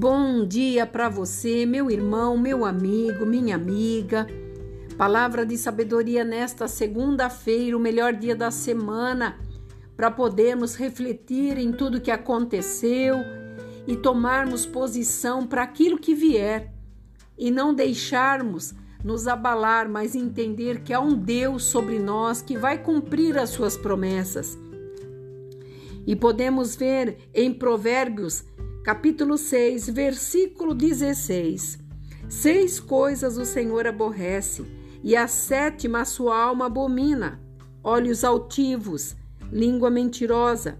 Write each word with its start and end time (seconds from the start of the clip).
bom 0.00 0.46
dia 0.46 0.86
para 0.86 1.10
você, 1.10 1.66
meu 1.66 1.90
irmão, 1.90 2.34
meu 2.38 2.64
amigo, 2.64 3.26
minha 3.26 3.54
amiga. 3.54 4.26
Palavra 4.96 5.44
de 5.44 5.58
sabedoria 5.58 6.24
nesta 6.24 6.66
segunda-feira, 6.66 7.76
o 7.76 7.80
melhor 7.80 8.14
dia 8.14 8.34
da 8.34 8.50
semana, 8.50 9.38
para 9.94 10.10
podermos 10.10 10.74
refletir 10.74 11.58
em 11.58 11.70
tudo 11.70 12.00
que 12.00 12.10
aconteceu 12.10 13.16
e 13.86 13.94
tomarmos 13.94 14.64
posição 14.64 15.46
para 15.46 15.64
aquilo 15.64 15.98
que 15.98 16.14
vier 16.14 16.72
e 17.36 17.50
não 17.50 17.74
deixarmos 17.74 18.72
nos 19.04 19.28
abalar, 19.28 19.86
mas 19.86 20.14
entender 20.14 20.80
que 20.80 20.94
há 20.94 21.00
um 21.00 21.12
Deus 21.14 21.64
sobre 21.64 21.98
nós 21.98 22.40
que 22.40 22.56
vai 22.56 22.82
cumprir 22.82 23.36
as 23.36 23.50
suas 23.50 23.76
promessas. 23.76 24.58
E 26.06 26.16
podemos 26.16 26.74
ver 26.74 27.18
em 27.34 27.52
Provérbios 27.52 28.44
capítulo 28.82 29.36
6, 29.36 29.90
versículo 29.90 30.74
16. 30.74 31.78
Seis 32.28 32.80
coisas 32.80 33.36
o 33.36 33.44
Senhor 33.44 33.86
aborrece, 33.86 34.64
e 35.02 35.16
a 35.16 35.26
sétima 35.26 36.00
a 36.00 36.04
sua 36.04 36.40
alma 36.40 36.66
abomina: 36.66 37.40
olhos 37.82 38.24
altivos, 38.24 39.16
língua 39.52 39.90
mentirosa, 39.90 40.78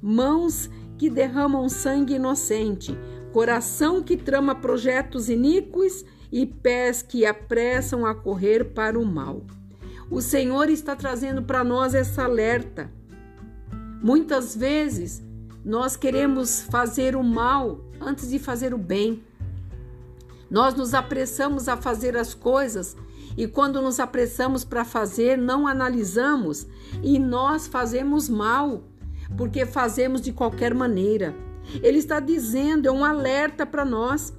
mãos 0.00 0.70
que 0.96 1.10
derramam 1.10 1.68
sangue 1.68 2.14
inocente, 2.14 2.96
coração 3.32 4.02
que 4.02 4.16
trama 4.16 4.54
projetos 4.54 5.28
iníquos 5.28 6.04
e 6.30 6.46
pés 6.46 7.02
que 7.02 7.26
apressam 7.26 8.06
a 8.06 8.14
correr 8.14 8.72
para 8.72 8.98
o 8.98 9.04
mal. 9.04 9.44
O 10.10 10.20
Senhor 10.20 10.68
está 10.68 10.94
trazendo 10.94 11.42
para 11.42 11.64
nós 11.64 11.94
essa 11.94 12.24
alerta. 12.24 12.92
Muitas 14.02 14.56
vezes 14.56 15.22
nós 15.64 15.96
queremos 15.96 16.62
fazer 16.62 17.14
o 17.14 17.22
mal 17.22 17.80
antes 18.00 18.28
de 18.30 18.38
fazer 18.38 18.72
o 18.72 18.78
bem. 18.78 19.22
Nós 20.50 20.74
nos 20.74 20.94
apressamos 20.94 21.68
a 21.68 21.76
fazer 21.76 22.16
as 22.16 22.34
coisas 22.34 22.96
e 23.36 23.46
quando 23.46 23.80
nos 23.80 24.00
apressamos 24.00 24.64
para 24.64 24.84
fazer, 24.84 25.38
não 25.38 25.66
analisamos 25.66 26.66
e 27.02 27.18
nós 27.18 27.66
fazemos 27.66 28.28
mal, 28.28 28.84
porque 29.36 29.64
fazemos 29.64 30.20
de 30.20 30.32
qualquer 30.32 30.74
maneira. 30.74 31.34
Ele 31.82 31.98
está 31.98 32.18
dizendo, 32.18 32.88
é 32.88 32.90
um 32.90 33.04
alerta 33.04 33.64
para 33.64 33.84
nós. 33.84 34.36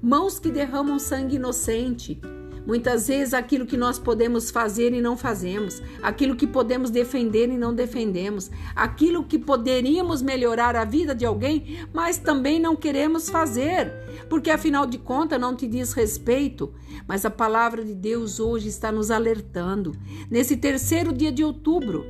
Mãos 0.00 0.38
que 0.38 0.50
derramam 0.50 0.98
sangue 0.98 1.36
inocente, 1.36 2.20
Muitas 2.66 3.08
vezes 3.08 3.34
aquilo 3.34 3.66
que 3.66 3.76
nós 3.76 3.98
podemos 3.98 4.50
fazer 4.50 4.92
e 4.92 5.00
não 5.00 5.16
fazemos, 5.16 5.82
aquilo 6.02 6.36
que 6.36 6.46
podemos 6.46 6.90
defender 6.90 7.48
e 7.48 7.58
não 7.58 7.74
defendemos, 7.74 8.50
aquilo 8.74 9.24
que 9.24 9.38
poderíamos 9.38 10.22
melhorar 10.22 10.76
a 10.76 10.84
vida 10.84 11.14
de 11.14 11.26
alguém, 11.26 11.86
mas 11.92 12.18
também 12.18 12.60
não 12.60 12.76
queremos 12.76 13.28
fazer, 13.28 13.92
porque 14.28 14.50
afinal 14.50 14.86
de 14.86 14.98
contas 14.98 15.40
não 15.40 15.56
te 15.56 15.66
diz 15.66 15.92
respeito. 15.92 16.72
Mas 17.06 17.24
a 17.24 17.30
palavra 17.30 17.84
de 17.84 17.94
Deus 17.94 18.38
hoje 18.38 18.68
está 18.68 18.92
nos 18.92 19.10
alertando. 19.10 19.96
Nesse 20.30 20.56
terceiro 20.56 21.12
dia 21.12 21.32
de 21.32 21.42
outubro, 21.42 22.06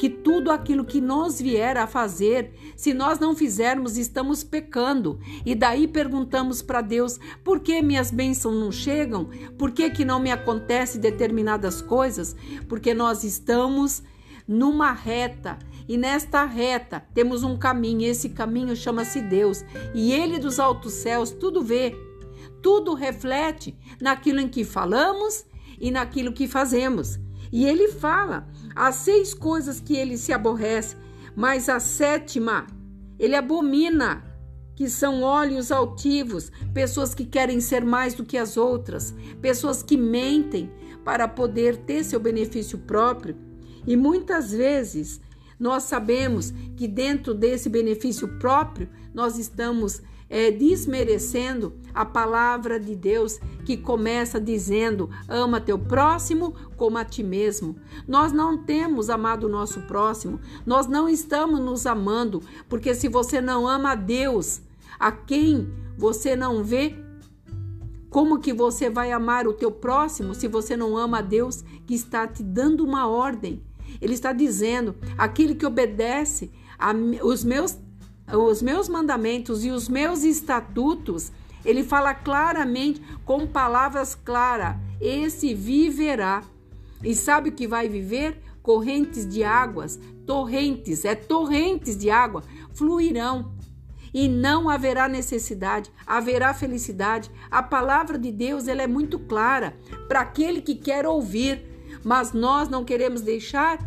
que 0.00 0.08
tudo 0.08 0.50
aquilo 0.50 0.82
que 0.82 0.98
nos 0.98 1.38
vier 1.38 1.76
a 1.76 1.86
fazer, 1.86 2.54
se 2.74 2.94
nós 2.94 3.18
não 3.18 3.36
fizermos, 3.36 3.98
estamos 3.98 4.42
pecando. 4.42 5.20
E 5.44 5.54
daí 5.54 5.86
perguntamos 5.86 6.62
para 6.62 6.80
Deus: 6.80 7.20
por 7.44 7.60
que 7.60 7.82
minhas 7.82 8.10
bênçãos 8.10 8.54
não 8.54 8.72
chegam? 8.72 9.28
Por 9.58 9.72
que, 9.72 9.90
que 9.90 10.02
não 10.02 10.18
me 10.18 10.32
acontece 10.32 10.96
determinadas 10.96 11.82
coisas? 11.82 12.34
Porque 12.66 12.94
nós 12.94 13.24
estamos 13.24 14.02
numa 14.48 14.90
reta. 14.90 15.58
E 15.86 15.98
nesta 15.98 16.46
reta 16.46 17.04
temos 17.12 17.42
um 17.42 17.54
caminho, 17.54 18.08
esse 18.08 18.30
caminho 18.30 18.74
chama-se 18.74 19.20
Deus. 19.20 19.62
E 19.94 20.14
Ele 20.14 20.38
dos 20.38 20.58
altos 20.58 20.94
céus 20.94 21.30
tudo 21.30 21.62
vê, 21.62 21.94
tudo 22.62 22.94
reflete 22.94 23.76
naquilo 24.00 24.40
em 24.40 24.48
que 24.48 24.64
falamos 24.64 25.44
e 25.78 25.90
naquilo 25.90 26.32
que 26.32 26.48
fazemos. 26.48 27.20
E 27.52 27.64
ele 27.66 27.88
fala: 27.88 28.48
há 28.74 28.92
seis 28.92 29.34
coisas 29.34 29.80
que 29.80 29.96
ele 29.96 30.16
se 30.16 30.32
aborrece, 30.32 30.96
mas 31.34 31.68
a 31.68 31.80
sétima 31.80 32.66
ele 33.18 33.36
abomina, 33.36 34.24
que 34.74 34.88
são 34.88 35.22
olhos 35.22 35.70
altivos, 35.70 36.50
pessoas 36.72 37.14
que 37.14 37.26
querem 37.26 37.60
ser 37.60 37.84
mais 37.84 38.14
do 38.14 38.24
que 38.24 38.38
as 38.38 38.56
outras, 38.56 39.14
pessoas 39.42 39.82
que 39.82 39.96
mentem 39.96 40.72
para 41.04 41.28
poder 41.28 41.76
ter 41.78 42.04
seu 42.04 42.18
benefício 42.18 42.78
próprio. 42.78 43.36
E 43.86 43.96
muitas 43.96 44.52
vezes 44.52 45.20
nós 45.58 45.82
sabemos 45.82 46.52
que 46.76 46.88
dentro 46.88 47.34
desse 47.34 47.68
benefício 47.68 48.38
próprio 48.38 48.88
nós 49.12 49.38
estamos 49.38 50.00
é, 50.30 50.52
desmerecendo 50.52 51.74
a 51.92 52.06
palavra 52.06 52.78
de 52.78 52.94
Deus 52.94 53.40
que 53.64 53.76
começa 53.76 54.40
dizendo: 54.40 55.10
ama 55.28 55.60
teu 55.60 55.76
próximo 55.76 56.54
como 56.76 56.96
a 56.96 57.04
ti 57.04 57.24
mesmo. 57.24 57.76
Nós 58.06 58.32
não 58.32 58.56
temos 58.56 59.10
amado 59.10 59.44
o 59.44 59.50
nosso 59.50 59.82
próximo, 59.82 60.40
nós 60.64 60.86
não 60.86 61.08
estamos 61.08 61.60
nos 61.60 61.84
amando, 61.84 62.40
porque 62.68 62.94
se 62.94 63.08
você 63.08 63.40
não 63.40 63.66
ama 63.66 63.92
a 63.92 63.96
Deus, 63.96 64.62
a 64.98 65.10
quem 65.10 65.68
você 65.98 66.36
não 66.36 66.62
vê, 66.62 66.96
como 68.08 68.38
que 68.38 68.52
você 68.52 68.88
vai 68.88 69.12
amar 69.12 69.46
o 69.46 69.52
teu 69.52 69.70
próximo 69.70 70.34
se 70.34 70.48
você 70.48 70.76
não 70.76 70.96
ama 70.96 71.18
a 71.18 71.22
Deus 71.22 71.62
que 71.86 71.94
está 71.94 72.26
te 72.26 72.42
dando 72.42 72.84
uma 72.84 73.08
ordem? 73.08 73.62
Ele 74.00 74.14
está 74.14 74.32
dizendo: 74.32 74.94
aquele 75.18 75.56
que 75.56 75.66
obedece 75.66 76.52
a, 76.78 76.92
os 77.24 77.42
meus 77.42 77.76
os 78.32 78.62
meus 78.62 78.88
mandamentos 78.88 79.64
e 79.64 79.70
os 79.70 79.88
meus 79.88 80.22
estatutos, 80.22 81.32
ele 81.64 81.82
fala 81.82 82.14
claramente, 82.14 83.02
com 83.24 83.46
palavras 83.46 84.14
claras: 84.14 84.76
esse 85.00 85.54
viverá. 85.54 86.42
E 87.02 87.14
sabe 87.14 87.48
o 87.48 87.52
que 87.52 87.66
vai 87.66 87.88
viver? 87.88 88.42
Correntes 88.62 89.26
de 89.26 89.42
águas, 89.42 89.98
torrentes, 90.26 91.04
é 91.04 91.14
torrentes 91.14 91.96
de 91.96 92.10
água, 92.10 92.42
fluirão. 92.74 93.52
E 94.12 94.28
não 94.28 94.68
haverá 94.68 95.08
necessidade, 95.08 95.90
haverá 96.06 96.52
felicidade. 96.52 97.30
A 97.50 97.62
palavra 97.62 98.18
de 98.18 98.30
Deus 98.30 98.66
ela 98.68 98.82
é 98.82 98.86
muito 98.86 99.18
clara 99.20 99.76
para 100.08 100.20
aquele 100.20 100.60
que 100.60 100.74
quer 100.74 101.06
ouvir, 101.06 101.64
mas 102.04 102.32
nós 102.32 102.68
não 102.68 102.84
queremos 102.84 103.20
deixar 103.20 103.78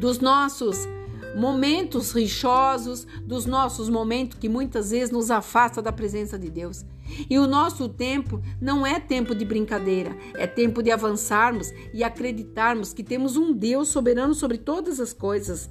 dos 0.00 0.18
nossos 0.18 0.88
momentos 1.36 2.12
rixosos, 2.12 3.06
dos 3.22 3.44
nossos 3.44 3.90
momentos 3.90 4.38
que 4.38 4.48
muitas 4.48 4.90
vezes 4.90 5.10
nos 5.10 5.30
afasta 5.30 5.82
da 5.82 5.92
presença 5.92 6.38
de 6.38 6.50
Deus. 6.50 6.82
E 7.28 7.38
o 7.38 7.46
nosso 7.46 7.88
tempo 7.90 8.40
não 8.58 8.86
é 8.86 8.98
tempo 8.98 9.34
de 9.34 9.44
brincadeira, 9.44 10.16
é 10.34 10.46
tempo 10.46 10.82
de 10.82 10.90
avançarmos 10.90 11.70
e 11.92 12.02
acreditarmos 12.02 12.94
que 12.94 13.04
temos 13.04 13.36
um 13.36 13.52
Deus 13.52 13.88
soberano 13.88 14.34
sobre 14.34 14.56
todas 14.56 14.98
as 14.98 15.12
coisas. 15.12 15.68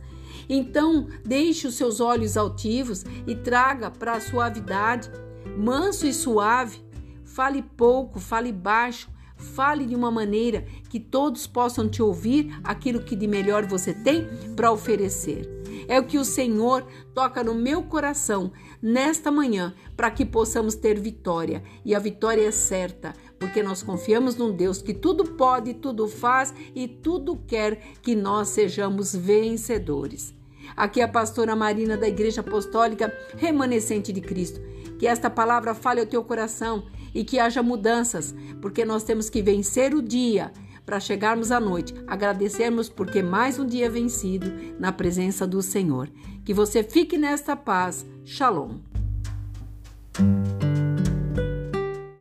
Então, 0.48 1.08
deixe 1.26 1.68
os 1.68 1.74
seus 1.74 2.00
olhos 2.00 2.38
altivos 2.38 3.04
e 3.26 3.36
traga 3.36 3.90
para 3.90 4.14
a 4.14 4.22
suavidade, 4.22 5.10
manso 5.58 6.06
e 6.06 6.14
suave. 6.14 6.86
Fale 7.24 7.64
pouco, 7.64 8.20
fale 8.20 8.52
baixo, 8.52 9.10
Fale 9.36 9.86
de 9.86 9.96
uma 9.96 10.12
maneira 10.12 10.66
que 10.90 11.00
todos 11.00 11.48
possam 11.48 11.90
te 11.90 12.02
ouvir 12.02 12.58
aquilo 12.64 13.04
que 13.04 13.16
de 13.16 13.28
melhor 13.28 13.66
você 13.66 13.94
tem 13.94 14.28
para 14.56 14.72
oferecer. 14.72 15.56
É 15.88 16.00
o 16.00 16.06
que 16.06 16.18
o 16.18 16.26
Senhor 16.26 16.86
toca 17.14 17.44
no 17.44 17.54
meu 17.54 17.84
coração 17.84 18.52
nesta 18.82 19.32
manhã 19.32 19.74
para 19.96 20.10
que 20.10 20.26
possamos 20.26 20.76
ter 20.76 21.00
vitória. 21.00 21.64
E 21.84 21.94
a 21.94 22.00
vitória 22.00 22.48
é 22.48 22.52
certa, 22.52 23.14
porque 23.40 23.62
nós 23.62 23.84
confiamos 23.84 24.36
num 24.36 24.52
Deus 24.52 24.82
que 24.82 24.94
tudo 24.94 25.24
pode, 25.24 25.76
tudo 25.76 26.08
faz 26.08 26.54
e 26.74 26.88
tudo 26.88 27.38
quer 27.48 27.80
que 28.02 28.16
nós 28.16 28.50
sejamos 28.50 29.16
vencedores. 29.16 30.34
Aqui 30.76 31.02
é 31.02 31.04
a 31.04 31.08
pastora 31.08 31.56
Marina 31.56 31.96
da 31.96 32.08
Igreja 32.08 32.42
Apostólica 32.42 33.14
Remanescente 33.38 34.12
de 34.12 34.22
Cristo. 34.22 34.60
Que 34.98 35.08
esta 35.08 35.30
palavra 35.30 35.74
fale 35.74 36.00
ao 36.00 36.06
teu 36.06 36.24
coração 36.24 36.86
e 37.16 37.24
que 37.24 37.40
haja 37.40 37.64
mudanças, 37.64 38.36
porque 38.62 38.86
nós 38.86 39.04
temos 39.04 39.30
que 39.30 39.42
vencer 39.42 39.96
o 39.96 40.02
dia 40.02 40.52
para 40.86 41.00
chegarmos 41.00 41.52
à 41.52 41.60
noite, 41.60 41.96
agradecermos 42.06 42.90
porque 42.90 43.24
mais 43.24 43.58
um 43.58 43.66
dia 43.66 43.90
vencido 43.90 44.54
na 44.78 44.92
presença 44.92 45.48
do 45.48 45.62
Senhor. 45.62 46.10
Que 46.44 46.54
você 46.54 46.84
fique 46.84 47.18
nesta 47.18 47.56
paz. 47.56 48.06
Shalom. 48.24 48.95